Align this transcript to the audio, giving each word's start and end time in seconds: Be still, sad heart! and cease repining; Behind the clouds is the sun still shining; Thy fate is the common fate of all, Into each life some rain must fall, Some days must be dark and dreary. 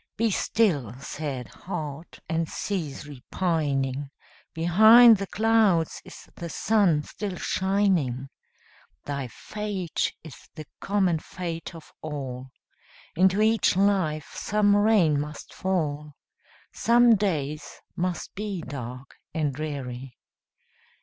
Be 0.17 0.31
still, 0.31 0.95
sad 0.99 1.47
heart! 1.47 2.17
and 2.27 2.49
cease 2.49 3.05
repining; 3.05 4.09
Behind 4.51 5.17
the 5.17 5.27
clouds 5.27 6.01
is 6.03 6.27
the 6.35 6.49
sun 6.49 7.03
still 7.03 7.35
shining; 7.37 8.27
Thy 9.05 9.27
fate 9.27 10.11
is 10.23 10.49
the 10.55 10.65
common 10.79 11.19
fate 11.19 11.75
of 11.75 11.93
all, 12.01 12.49
Into 13.15 13.43
each 13.43 13.75
life 13.77 14.31
some 14.33 14.75
rain 14.75 15.19
must 15.19 15.53
fall, 15.53 16.13
Some 16.73 17.15
days 17.15 17.79
must 17.95 18.33
be 18.33 18.61
dark 18.63 19.17
and 19.35 19.53
dreary. 19.53 20.17